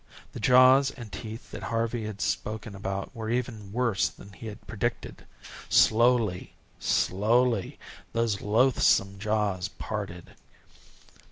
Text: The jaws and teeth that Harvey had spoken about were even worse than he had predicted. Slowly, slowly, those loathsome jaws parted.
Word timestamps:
The 0.31 0.39
jaws 0.39 0.89
and 0.89 1.11
teeth 1.11 1.51
that 1.51 1.61
Harvey 1.61 2.05
had 2.07 2.21
spoken 2.21 2.73
about 2.73 3.15
were 3.15 3.29
even 3.29 3.71
worse 3.71 4.09
than 4.09 4.33
he 4.33 4.47
had 4.47 4.65
predicted. 4.65 5.27
Slowly, 5.69 6.55
slowly, 6.79 7.77
those 8.11 8.41
loathsome 8.41 9.19
jaws 9.19 9.67
parted. 9.67 10.31